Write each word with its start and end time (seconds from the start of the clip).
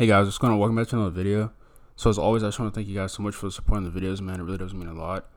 Hey 0.00 0.06
guys, 0.06 0.24
what's 0.24 0.38
going 0.38 0.50
on? 0.50 0.58
Welcome 0.58 0.76
back 0.76 0.86
to 0.86 0.96
another 0.96 1.10
video. 1.10 1.52
So 1.94 2.08
as 2.08 2.16
always, 2.16 2.42
I 2.42 2.46
just 2.46 2.58
want 2.58 2.72
to 2.72 2.74
thank 2.74 2.88
you 2.88 2.94
guys 2.94 3.12
so 3.12 3.22
much 3.22 3.34
for 3.34 3.50
supporting 3.50 3.84
the 3.84 4.00
videos, 4.00 4.22
man. 4.22 4.40
It 4.40 4.44
really 4.44 4.56
does 4.56 4.72
mean 4.72 4.88
a 4.88 4.94
lot. 4.94 5.28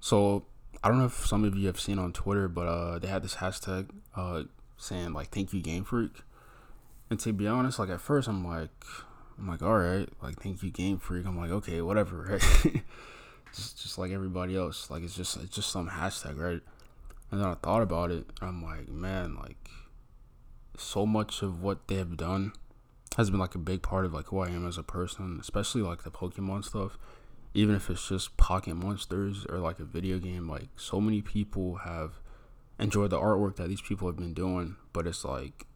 So 0.00 0.46
I 0.82 0.88
don't 0.88 0.96
know 0.96 1.04
if 1.04 1.26
some 1.26 1.44
of 1.44 1.54
you 1.54 1.66
have 1.66 1.78
seen 1.78 1.98
on 1.98 2.14
Twitter, 2.14 2.48
but 2.48 2.66
uh, 2.66 2.98
they 3.00 3.08
had 3.08 3.22
this 3.22 3.34
hashtag 3.34 3.90
uh, 4.16 4.44
saying 4.78 5.12
like 5.12 5.28
"Thank 5.28 5.52
you, 5.52 5.60
Game 5.60 5.84
Freak." 5.84 6.22
And 7.10 7.20
to 7.20 7.34
be 7.34 7.46
honest, 7.46 7.78
like 7.78 7.90
at 7.90 8.00
first, 8.00 8.28
I'm 8.28 8.46
like, 8.46 8.70
I'm 9.38 9.46
like, 9.46 9.60
all 9.60 9.76
right, 9.76 10.08
like 10.22 10.40
"Thank 10.40 10.62
you, 10.62 10.70
Game 10.70 10.96
Freak." 10.96 11.26
I'm 11.26 11.36
like, 11.36 11.50
okay, 11.50 11.82
whatever, 11.82 12.16
right? 12.30 12.82
just 13.54 13.82
just 13.82 13.98
like 13.98 14.10
everybody 14.10 14.56
else, 14.56 14.90
like 14.90 15.02
it's 15.02 15.16
just 15.16 15.36
it's 15.36 15.54
just 15.54 15.70
some 15.70 15.90
hashtag, 15.90 16.38
right? 16.38 16.62
And 17.30 17.42
then 17.42 17.46
I 17.46 17.56
thought 17.56 17.82
about 17.82 18.10
it. 18.10 18.24
I'm 18.40 18.64
like, 18.64 18.88
man, 18.88 19.36
like 19.36 19.68
so 20.78 21.04
much 21.04 21.42
of 21.42 21.62
what 21.62 21.88
they 21.88 21.96
have 21.96 22.16
done 22.16 22.54
has 23.18 23.30
been 23.30 23.40
like 23.40 23.56
a 23.56 23.58
big 23.58 23.82
part 23.82 24.04
of 24.04 24.14
like 24.14 24.26
who 24.26 24.38
I 24.38 24.48
am 24.48 24.66
as 24.66 24.78
a 24.78 24.82
person, 24.84 25.38
especially 25.40 25.82
like 25.82 26.04
the 26.04 26.10
Pokemon 26.10 26.64
stuff. 26.64 26.96
Even 27.52 27.74
if 27.74 27.90
it's 27.90 28.08
just 28.08 28.36
Pocket 28.36 28.76
Monsters 28.76 29.44
or 29.48 29.58
like 29.58 29.80
a 29.80 29.84
video 29.84 30.20
game, 30.20 30.48
like 30.48 30.68
so 30.76 31.00
many 31.00 31.20
people 31.20 31.78
have 31.78 32.20
enjoyed 32.78 33.10
the 33.10 33.18
artwork 33.18 33.56
that 33.56 33.68
these 33.68 33.80
people 33.80 34.06
have 34.06 34.16
been 34.16 34.34
doing, 34.34 34.76
but 34.92 35.04
it's 35.04 35.24
like 35.24 35.66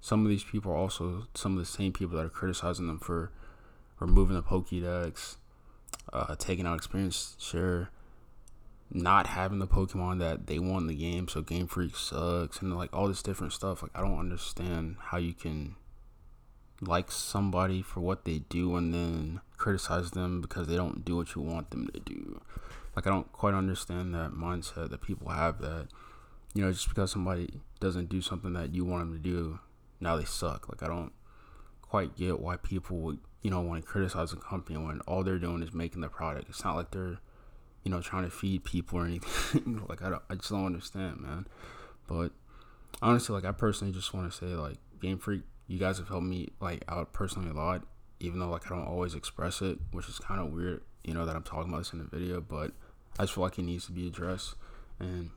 some 0.00 0.24
of 0.24 0.28
these 0.28 0.44
people 0.44 0.70
are 0.70 0.76
also 0.76 1.26
some 1.34 1.54
of 1.54 1.58
the 1.58 1.64
same 1.64 1.92
people 1.92 2.16
that 2.16 2.26
are 2.26 2.30
criticizing 2.30 2.86
them 2.86 3.00
for 3.00 3.32
removing 3.98 4.36
the 4.36 4.42
Pokédex, 4.42 5.34
uh, 6.12 6.36
taking 6.36 6.64
out 6.64 6.76
experience 6.76 7.34
share, 7.40 7.90
not 8.92 9.26
having 9.26 9.58
the 9.58 9.66
Pokemon 9.66 10.20
that 10.20 10.46
they 10.46 10.60
want 10.60 10.82
in 10.82 10.86
the 10.86 10.94
game, 10.94 11.26
so 11.26 11.42
Game 11.42 11.66
Freak 11.66 11.96
sucks, 11.96 12.62
and 12.62 12.76
like 12.76 12.94
all 12.94 13.08
this 13.08 13.22
different 13.22 13.52
stuff. 13.52 13.82
Like 13.82 13.90
I 13.96 14.00
don't 14.00 14.20
understand 14.20 14.96
how 15.00 15.18
you 15.18 15.34
can 15.34 15.74
like 16.84 17.10
somebody 17.10 17.82
for 17.82 18.00
what 18.00 18.24
they 18.24 18.40
do 18.48 18.76
and 18.76 18.92
then 18.92 19.40
criticize 19.56 20.10
them 20.12 20.40
because 20.40 20.66
they 20.66 20.76
don't 20.76 21.04
do 21.04 21.16
what 21.16 21.34
you 21.34 21.42
want 21.42 21.70
them 21.70 21.88
to 21.88 22.00
do. 22.00 22.40
Like 22.96 23.06
I 23.06 23.10
don't 23.10 23.30
quite 23.32 23.54
understand 23.54 24.14
that 24.14 24.32
mindset 24.32 24.90
that 24.90 25.02
people 25.02 25.28
have 25.30 25.60
that 25.60 25.88
you 26.54 26.62
know 26.64 26.72
just 26.72 26.88
because 26.88 27.10
somebody 27.10 27.60
doesn't 27.80 28.08
do 28.08 28.20
something 28.20 28.52
that 28.52 28.74
you 28.74 28.84
want 28.84 29.04
them 29.04 29.12
to 29.12 29.18
do, 29.18 29.58
now 30.00 30.16
they 30.16 30.24
suck. 30.24 30.68
Like 30.68 30.82
I 30.82 30.94
don't 30.94 31.12
quite 31.82 32.16
get 32.16 32.40
why 32.40 32.56
people 32.56 32.98
would 32.98 33.18
you 33.42 33.50
know 33.50 33.60
want 33.60 33.84
to 33.84 33.88
criticize 33.88 34.32
a 34.32 34.36
company 34.36 34.78
when 34.78 35.00
all 35.00 35.22
they're 35.22 35.38
doing 35.38 35.62
is 35.62 35.74
making 35.74 36.00
the 36.00 36.08
product. 36.08 36.48
It's 36.48 36.64
not 36.64 36.76
like 36.76 36.90
they're 36.90 37.18
you 37.82 37.90
know 37.90 38.00
trying 38.00 38.24
to 38.24 38.30
feed 38.30 38.64
people 38.64 38.98
or 38.98 39.06
anything. 39.06 39.84
like 39.88 40.02
I 40.02 40.10
don't, 40.10 40.22
I 40.30 40.34
just 40.34 40.50
don't 40.50 40.66
understand, 40.66 41.20
man. 41.20 41.46
But 42.06 42.30
honestly, 43.02 43.34
like 43.34 43.44
I 43.44 43.52
personally 43.52 43.92
just 43.92 44.14
want 44.14 44.30
to 44.30 44.36
say 44.36 44.54
like 44.54 44.78
Game 45.00 45.18
Freak 45.18 45.42
you 45.66 45.78
guys 45.78 45.98
have 45.98 46.08
helped 46.08 46.26
me 46.26 46.50
like 46.60 46.84
out 46.88 47.12
personally 47.12 47.50
a 47.50 47.54
lot, 47.54 47.82
even 48.20 48.38
though 48.38 48.48
like 48.50 48.70
I 48.70 48.74
don't 48.74 48.86
always 48.86 49.14
express 49.14 49.62
it, 49.62 49.78
which 49.92 50.08
is 50.08 50.18
kind 50.18 50.40
of 50.40 50.52
weird, 50.52 50.82
you 51.04 51.14
know, 51.14 51.24
that 51.26 51.36
I'm 51.36 51.42
talking 51.42 51.70
about 51.70 51.78
this 51.78 51.92
in 51.92 51.98
the 51.98 52.04
video, 52.04 52.40
but 52.40 52.72
I 53.18 53.22
just 53.22 53.34
feel 53.34 53.44
like 53.44 53.58
it 53.58 53.62
needs 53.62 53.86
to 53.86 53.92
be 53.92 54.06
addressed. 54.06 54.54
And 54.98 55.30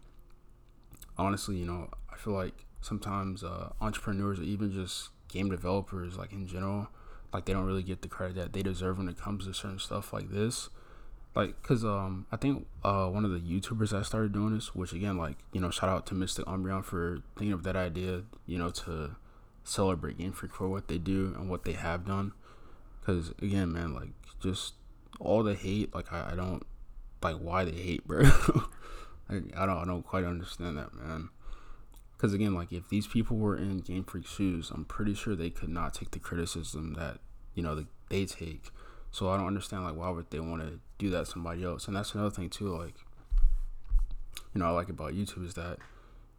honestly, 1.18 1.58
you 1.58 1.66
know, 1.66 1.90
I 2.12 2.18
feel 2.18 2.34
like 2.34 2.66
sometimes 2.82 3.44
uh, 3.44 3.70
entrepreneurs 3.82 4.40
or 4.40 4.44
even 4.44 4.72
just 4.72 5.10
game 5.28 5.50
developers, 5.50 6.18
like 6.18 6.32
in 6.32 6.48
general, 6.48 6.88
like 7.34 7.46
they 7.46 7.54
don't 7.54 7.66
really 7.66 7.84
get 7.84 8.02
the 8.02 8.08
credit 8.08 8.36
that 8.36 8.54
they 8.54 8.64
deserve 8.64 8.98
when 8.98 9.10
it 9.10 9.18
comes 9.18 9.46
to 9.46 9.54
certain 9.54 9.80
stuff 9.80 10.14
like 10.14 10.30
this. 10.30 10.70
Like, 11.36 11.62
cause 11.62 11.86
um, 11.86 12.26
I 12.32 12.38
think 12.38 12.66
uh, 12.84 13.08
one 13.10 13.24
of 13.24 13.32
the 13.32 13.40
YouTubers 13.40 13.92
that 13.92 14.06
started 14.06 14.32
doing 14.32 14.56
this, 14.56 14.74
which 14.74 14.92
again, 14.92 15.18
like 15.18 15.38
you 15.54 15.62
know, 15.62 15.70
shout 15.70 15.90
out 15.90 16.08
to 16.08 16.16
Mystic 16.16 16.46
Umbreon 16.46 16.84
for 16.84 17.20
thinking 17.38 17.54
of 17.54 17.64
that 17.64 17.76
idea, 17.76 18.24
you 18.48 18.58
know, 18.58 18.72
to 18.72 19.16
celebrate 19.68 20.18
Game 20.18 20.32
Freak 20.32 20.54
for 20.54 20.68
what 20.68 20.88
they 20.88 20.98
do 20.98 21.34
and 21.38 21.50
what 21.50 21.66
they 21.66 21.74
have 21.74 22.06
done. 22.06 22.32
Because 23.00 23.30
again, 23.42 23.74
man, 23.74 23.94
like 23.94 24.10
just 24.42 24.74
all 25.20 25.44
the 25.44 25.56
hate, 25.56 25.94
like 25.94 26.12
I, 26.12 26.32
I 26.32 26.36
don't 26.36 26.66
like 27.22 27.38
why 27.38 27.66
they 27.66 27.72
hate, 27.72 28.08
bro. 28.08 28.24
I 29.30 29.66
don't 29.66 29.78
I 29.78 29.86
don't 29.86 30.04
quite 30.04 30.24
understand 30.24 30.78
that, 30.78 30.94
man. 30.94 31.30
Because 32.16 32.34
again, 32.34 32.56
like 32.56 32.72
if 32.72 32.90
these 32.90 33.08
people 33.08 33.38
were 33.38 33.56
in 33.56 33.80
Game 33.80 34.04
Freak 34.04 34.26
shoes, 34.26 34.72
I'm 34.74 34.86
pretty 34.86 35.14
sure 35.14 35.36
they 35.36 35.50
could 35.50 35.70
not 35.70 35.94
take 35.94 36.12
the 36.12 36.20
criticism 36.20 36.94
that 36.96 37.20
you 37.54 37.62
know 37.62 37.76
the, 37.76 37.88
they 38.10 38.26
take. 38.26 38.72
So 39.12 39.30
I 39.30 39.38
don't 39.38 39.48
understand 39.48 39.84
like 39.84 39.96
why 39.96 40.10
would 40.10 40.30
they 40.32 40.40
want 40.40 40.62
to 40.62 40.80
do 40.98 41.10
that 41.12 41.26
to 41.26 41.32
somebody 41.32 41.64
else? 41.64 41.88
And 41.88 41.96
that's 41.96 42.14
another 42.14 42.32
thing 42.32 42.50
too. 42.50 42.70
Like 42.70 42.96
you 44.54 44.60
know, 44.60 44.66
I 44.66 44.70
like 44.70 44.90
about 44.90 45.14
YouTube 45.14 45.46
is 45.46 45.54
that 45.56 45.78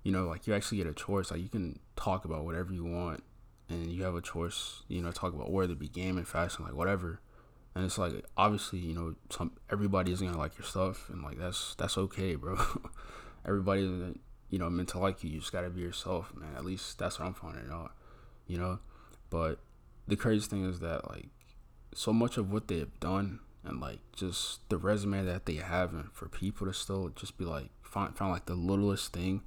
you 0.02 0.12
know, 0.12 0.26
like 0.26 0.46
you 0.46 0.54
actually 0.54 0.78
get 0.78 0.86
a 0.86 0.94
choice. 0.94 1.30
Like 1.30 1.40
you 1.40 1.48
can 1.48 1.78
talk 1.96 2.24
about 2.24 2.44
whatever 2.44 2.72
you 2.72 2.84
want, 2.84 3.22
and 3.68 3.90
you 3.90 4.02
have 4.04 4.14
a 4.14 4.20
choice. 4.20 4.82
You 4.88 5.02
know, 5.02 5.10
talk 5.10 5.34
about 5.34 5.50
whether 5.50 5.72
it 5.72 5.78
be 5.78 5.88
game 5.88 6.16
and 6.16 6.26
fashion, 6.26 6.64
like 6.64 6.74
whatever. 6.74 7.20
And 7.74 7.84
it's 7.84 7.98
like 7.98 8.24
obviously, 8.36 8.78
you 8.80 8.94
know, 8.94 9.14
some 9.30 9.52
everybody 9.70 10.12
isn't 10.12 10.26
gonna 10.26 10.38
like 10.38 10.58
your 10.58 10.66
stuff, 10.66 11.08
and 11.10 11.22
like 11.22 11.38
that's 11.38 11.74
that's 11.76 11.98
okay, 11.98 12.34
bro. 12.34 12.58
everybody 13.46 13.82
you 14.50 14.58
know 14.58 14.70
meant 14.70 14.88
to 14.90 14.98
like 14.98 15.22
you. 15.22 15.30
You 15.30 15.40
just 15.40 15.52
gotta 15.52 15.70
be 15.70 15.80
yourself, 15.80 16.32
man. 16.34 16.54
At 16.56 16.64
least 16.64 16.98
that's 16.98 17.18
what 17.18 17.26
I'm 17.26 17.34
finding 17.34 17.70
out. 17.70 17.92
You 18.46 18.58
know, 18.58 18.78
but 19.30 19.60
the 20.06 20.16
crazy 20.16 20.48
thing 20.48 20.64
is 20.64 20.80
that 20.80 21.08
like 21.08 21.28
so 21.94 22.12
much 22.12 22.36
of 22.36 22.50
what 22.50 22.68
they 22.68 22.78
have 22.78 22.98
done 23.00 23.40
and 23.64 23.80
like 23.80 23.98
just 24.16 24.68
the 24.70 24.78
resume 24.78 25.24
that 25.24 25.46
they 25.46 25.56
have 25.56 25.92
and 25.92 26.10
for 26.12 26.28
people 26.28 26.66
to 26.66 26.72
still 26.72 27.10
just 27.10 27.36
be 27.36 27.44
like 27.44 27.68
find 27.82 28.16
find 28.16 28.32
like 28.32 28.46
the 28.46 28.54
littlest 28.54 29.12
thing 29.12 29.42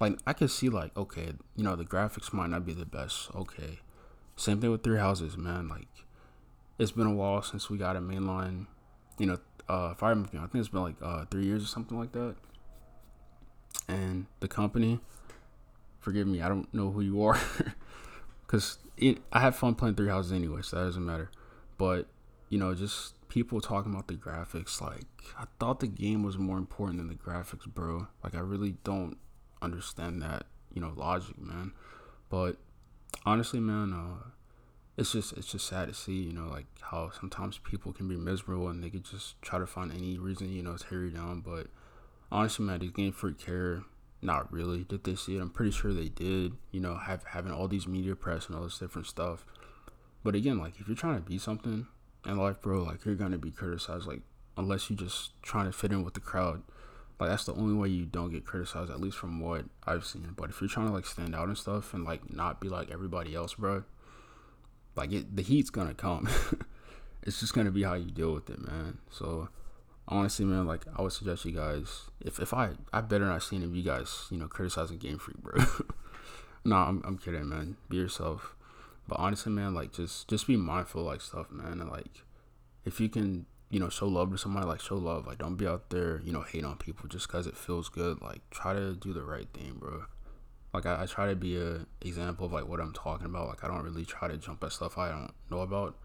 like 0.00 0.18
I 0.26 0.32
could 0.32 0.50
see 0.50 0.68
like 0.68 0.96
okay, 0.96 1.32
you 1.56 1.64
know 1.64 1.76
the 1.76 1.84
graphics 1.84 2.32
might 2.32 2.50
not 2.50 2.66
be 2.66 2.72
the 2.72 2.86
best. 2.86 3.34
Okay, 3.34 3.80
same 4.36 4.60
thing 4.60 4.70
with 4.70 4.82
Three 4.82 4.98
Houses, 4.98 5.36
man. 5.36 5.68
Like 5.68 5.88
it's 6.78 6.92
been 6.92 7.06
a 7.06 7.14
while 7.14 7.42
since 7.42 7.70
we 7.70 7.78
got 7.78 7.96
a 7.96 8.00
mainline. 8.00 8.66
You 9.18 9.26
know, 9.26 9.38
uh, 9.68 9.94
Fire 9.94 10.12
Emblem. 10.12 10.42
I 10.42 10.46
think 10.46 10.60
it's 10.60 10.68
been 10.68 10.82
like 10.82 10.96
uh, 11.02 11.24
three 11.30 11.44
years 11.44 11.64
or 11.64 11.66
something 11.66 11.98
like 11.98 12.12
that. 12.12 12.36
And 13.88 14.26
the 14.40 14.48
company, 14.48 15.00
forgive 16.00 16.26
me, 16.26 16.42
I 16.42 16.48
don't 16.48 16.72
know 16.74 16.90
who 16.90 17.00
you 17.00 17.22
are, 17.22 17.38
because 18.46 18.78
I 19.32 19.40
had 19.40 19.54
fun 19.54 19.74
playing 19.74 19.94
Three 19.94 20.08
Houses 20.08 20.32
anyway, 20.32 20.60
so 20.62 20.76
that 20.76 20.84
doesn't 20.84 21.04
matter. 21.04 21.30
But 21.78 22.06
you 22.48 22.58
know, 22.58 22.74
just 22.74 23.14
people 23.28 23.60
talking 23.60 23.92
about 23.92 24.08
the 24.08 24.14
graphics, 24.14 24.80
like 24.80 25.06
I 25.38 25.44
thought 25.58 25.80
the 25.80 25.86
game 25.86 26.22
was 26.22 26.36
more 26.36 26.58
important 26.58 26.98
than 26.98 27.08
the 27.08 27.14
graphics, 27.14 27.66
bro. 27.66 28.08
Like 28.22 28.34
I 28.34 28.40
really 28.40 28.76
don't 28.84 29.16
understand 29.62 30.22
that 30.22 30.46
you 30.72 30.80
know 30.80 30.92
logic, 30.96 31.38
man. 31.38 31.72
But 32.28 32.56
honestly, 33.24 33.60
man, 33.60 33.92
uh, 33.92 34.30
it's 34.96 35.12
just 35.12 35.32
it's 35.34 35.50
just 35.50 35.66
sad 35.66 35.88
to 35.88 35.94
see, 35.94 36.22
you 36.22 36.32
know, 36.32 36.48
like 36.48 36.66
how 36.80 37.10
sometimes 37.10 37.58
people 37.58 37.92
can 37.92 38.08
be 38.08 38.16
miserable 38.16 38.68
and 38.68 38.82
they 38.82 38.90
could 38.90 39.04
just 39.04 39.40
try 39.42 39.58
to 39.58 39.66
find 39.66 39.92
any 39.92 40.18
reason, 40.18 40.52
you 40.52 40.62
know, 40.62 40.76
to 40.76 40.84
tear 40.84 41.04
you 41.04 41.10
down. 41.10 41.40
But 41.40 41.68
honestly, 42.32 42.64
man, 42.64 42.80
these 42.80 42.90
Game 42.90 43.12
Freak 43.12 43.38
care 43.38 43.82
not 44.22 44.50
really. 44.52 44.84
Did 44.84 45.04
they 45.04 45.14
see 45.14 45.36
it? 45.36 45.40
I'm 45.40 45.50
pretty 45.50 45.72
sure 45.72 45.92
they 45.92 46.08
did. 46.08 46.54
You 46.72 46.80
know, 46.80 46.96
have 46.96 47.24
having 47.24 47.52
all 47.52 47.68
these 47.68 47.86
media 47.86 48.16
press 48.16 48.46
and 48.46 48.56
all 48.56 48.64
this 48.64 48.78
different 48.78 49.06
stuff. 49.06 49.44
But 50.24 50.34
again, 50.34 50.58
like 50.58 50.80
if 50.80 50.88
you're 50.88 50.96
trying 50.96 51.16
to 51.16 51.28
be 51.28 51.38
something 51.38 51.86
in 52.24 52.36
life, 52.36 52.60
bro, 52.60 52.82
like 52.82 53.04
you're 53.04 53.14
gonna 53.14 53.38
be 53.38 53.50
criticized. 53.50 54.06
Like 54.06 54.22
unless 54.56 54.88
you're 54.88 54.98
just 54.98 55.40
trying 55.42 55.66
to 55.66 55.72
fit 55.72 55.92
in 55.92 56.02
with 56.02 56.14
the 56.14 56.20
crowd. 56.20 56.62
Like 57.18 57.30
that's 57.30 57.44
the 57.44 57.54
only 57.54 57.74
way 57.74 57.88
you 57.88 58.04
don't 58.04 58.30
get 58.30 58.44
criticized, 58.44 58.90
at 58.90 59.00
least 59.00 59.16
from 59.16 59.40
what 59.40 59.64
I've 59.86 60.04
seen. 60.04 60.34
But 60.36 60.50
if 60.50 60.60
you're 60.60 60.68
trying 60.68 60.88
to 60.88 60.92
like 60.92 61.06
stand 61.06 61.34
out 61.34 61.48
and 61.48 61.56
stuff 61.56 61.94
and 61.94 62.04
like 62.04 62.32
not 62.32 62.60
be 62.60 62.68
like 62.68 62.90
everybody 62.90 63.34
else, 63.34 63.54
bro, 63.54 63.84
like 64.94 65.12
it, 65.12 65.34
the 65.34 65.42
heat's 65.42 65.70
gonna 65.70 65.94
come. 65.94 66.28
it's 67.22 67.40
just 67.40 67.54
gonna 67.54 67.70
be 67.70 67.84
how 67.84 67.94
you 67.94 68.10
deal 68.10 68.34
with 68.34 68.50
it, 68.50 68.60
man. 68.60 68.98
So 69.10 69.48
honestly, 70.08 70.44
man, 70.44 70.66
like 70.66 70.84
I 70.94 71.02
would 71.02 71.12
suggest 71.12 71.44
you 71.44 71.52
guys, 71.52 72.02
if 72.20 72.38
if 72.38 72.52
I 72.52 72.70
I 72.92 73.00
better 73.00 73.24
not 73.24 73.42
see 73.42 73.56
any 73.56 73.64
of 73.64 73.74
you 73.74 73.82
guys, 73.82 74.26
you 74.30 74.36
know, 74.36 74.48
criticizing 74.48 74.98
Game 74.98 75.18
Freak, 75.18 75.38
bro. 75.38 75.64
nah, 76.64 76.88
I'm 76.88 77.02
I'm 77.04 77.18
kidding, 77.18 77.48
man. 77.48 77.76
Be 77.88 77.96
yourself. 77.96 78.54
But 79.08 79.18
honestly, 79.20 79.52
man, 79.52 79.74
like 79.74 79.92
just 79.92 80.28
just 80.28 80.46
be 80.46 80.56
mindful 80.56 81.02
like 81.02 81.20
stuff, 81.20 81.50
man, 81.50 81.80
and 81.80 81.90
like 81.90 82.24
if 82.84 83.00
you 83.00 83.08
can 83.08 83.46
you 83.70 83.80
know, 83.80 83.88
show 83.88 84.06
love 84.06 84.30
to 84.30 84.38
somebody, 84.38 84.66
like 84.66 84.80
show 84.80 84.96
love. 84.96 85.26
Like 85.26 85.38
don't 85.38 85.56
be 85.56 85.66
out 85.66 85.90
there, 85.90 86.20
you 86.24 86.32
know, 86.32 86.42
hate 86.42 86.64
on 86.64 86.76
people 86.76 87.08
just 87.08 87.26
because 87.26 87.46
it 87.46 87.56
feels 87.56 87.88
good. 87.88 88.22
Like 88.22 88.48
try 88.50 88.72
to 88.72 88.94
do 88.94 89.12
the 89.12 89.22
right 89.22 89.48
thing, 89.52 89.74
bro. 89.78 90.04
Like 90.72 90.86
I, 90.86 91.02
I 91.02 91.06
try 91.06 91.28
to 91.28 91.36
be 91.36 91.56
a 91.56 91.86
example 92.00 92.46
of 92.46 92.52
like 92.52 92.68
what 92.68 92.80
I'm 92.80 92.92
talking 92.92 93.26
about. 93.26 93.48
Like 93.48 93.64
I 93.64 93.68
don't 93.68 93.82
really 93.82 94.04
try 94.04 94.28
to 94.28 94.36
jump 94.36 94.62
at 94.62 94.72
stuff 94.72 94.98
I 94.98 95.10
don't 95.10 95.32
know 95.50 95.60
about. 95.60 95.96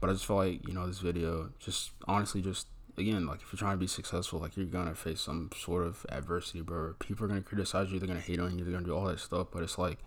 But 0.00 0.10
I 0.10 0.12
just 0.14 0.26
feel 0.26 0.36
like, 0.36 0.66
you 0.66 0.74
know, 0.74 0.86
this 0.86 0.98
video 0.98 1.50
just 1.58 1.92
honestly 2.06 2.42
just 2.42 2.68
again, 2.96 3.26
like 3.26 3.42
if 3.42 3.52
you're 3.52 3.58
trying 3.58 3.74
to 3.74 3.80
be 3.80 3.86
successful, 3.86 4.38
like 4.38 4.56
you're 4.56 4.66
gonna 4.66 4.94
face 4.94 5.20
some 5.20 5.50
sort 5.56 5.86
of 5.86 6.06
adversity, 6.08 6.62
bro. 6.62 6.94
People 6.98 7.24
are 7.24 7.28
gonna 7.28 7.42
criticize 7.42 7.90
you, 7.90 7.98
they're 7.98 8.08
gonna 8.08 8.20
hate 8.20 8.40
on 8.40 8.58
you, 8.58 8.64
they're 8.64 8.72
gonna 8.72 8.86
do 8.86 8.94
all 8.94 9.06
that 9.06 9.20
stuff. 9.20 9.48
But 9.52 9.62
it's 9.62 9.78
like 9.78 9.98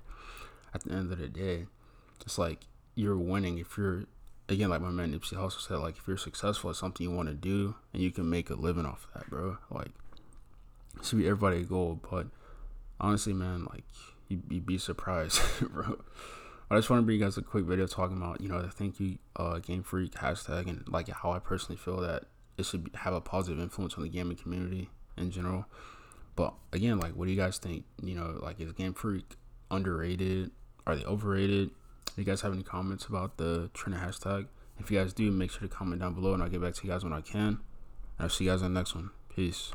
at 0.74 0.84
the 0.84 0.92
end 0.92 1.12
of 1.12 1.20
the 1.20 1.28
day, 1.28 1.68
it's 2.26 2.38
like 2.38 2.62
you're 2.96 3.18
winning 3.18 3.60
if 3.60 3.78
you're 3.78 4.06
again, 4.50 4.70
like 4.70 4.82
my 4.82 4.90
man 4.90 5.12
Nipsey 5.12 5.34
Hussle 5.34 5.66
said, 5.66 5.78
like 5.78 5.98
if 5.98 6.08
you're 6.08 6.18
successful 6.18 6.70
at 6.70 6.76
something 6.76 7.04
you 7.08 7.16
want 7.16 7.30
to 7.30 7.36
do 7.36 7.76
and 7.94 8.02
you 8.02 8.12
can 8.12 8.30
make 8.30 8.50
a 8.50 8.56
living 8.56 8.86
off 8.86 9.08
that, 9.14 9.30
bro, 9.30 9.58
like 9.70 9.92
it 10.98 11.06
should 11.06 11.20
be 11.20 11.28
everybody 11.28 11.64
goal. 11.64 12.00
But 12.10 12.28
honestly, 13.00 13.34
man, 13.34 13.66
like 13.66 13.84
you 14.28 14.42
would 14.50 14.66
be 14.66 14.78
surprised, 14.78 15.42
bro. 15.62 16.00
I 16.70 16.76
just 16.76 16.90
want 16.90 17.02
to 17.02 17.06
bring 17.06 17.20
you 17.20 17.24
guys 17.24 17.38
a 17.38 17.42
quick 17.42 17.64
video 17.64 17.88
talking 17.88 18.18
about 18.18 18.42
you 18.42 18.50
know 18.50 18.62
the 18.62 18.70
thank 18.70 19.00
you 19.00 19.18
uh, 19.38 19.60
Game 19.60 19.84
Freak 19.84 20.12
hashtag 20.14 20.68
and 20.68 20.84
like 20.88 21.08
how 21.10 21.32
I 21.32 21.40
personally 21.40 21.78
feel 21.78 21.98
that 22.02 22.24
it 22.58 22.66
should 22.66 22.90
have 22.94 23.14
a 23.14 23.22
positive 23.22 23.60
influence 23.60 23.96
on 23.96 24.04
the 24.04 24.10
gaming 24.10 24.38
community 24.38 24.90
in 25.16 25.32
general. 25.32 25.66
But 26.36 26.54
again, 26.74 27.00
like, 27.00 27.14
what 27.14 27.26
do 27.26 27.32
you 27.32 27.38
guys 27.38 27.58
think? 27.58 27.86
You 28.02 28.16
know, 28.16 28.40
like, 28.42 28.60
is 28.60 28.72
Game 28.74 28.94
Freak 28.94 29.36
underrated? 29.72 30.52
Are 30.86 30.96
they 30.96 31.04
overrated? 31.04 31.72
You 32.18 32.24
guys 32.24 32.42
have 32.42 32.52
any 32.52 32.64
comments 32.64 33.06
about 33.06 33.38
the 33.38 33.70
trending 33.74 34.02
hashtag? 34.02 34.48
If 34.80 34.90
you 34.90 34.98
guys 34.98 35.14
do, 35.14 35.32
make 35.32 35.52
sure 35.52 35.62
to 35.62 35.68
comment 35.68 36.02
down 36.02 36.16
below, 36.16 36.34
and 36.34 36.42
I'll 36.42 36.50
get 36.50 36.62
back 36.62 36.74
to 36.74 36.88
you 36.88 36.92
guys 36.92 37.04
when 37.04 37.14
I 37.14 37.22
can. 37.22 37.48
And 37.48 37.60
I'll 38.20 38.30
see 38.30 38.46
you 38.46 38.52
guys 38.52 38.64
on 38.64 38.74
the 38.74 38.80
next 38.80 38.96
one. 38.96 39.12
Peace. 39.34 39.72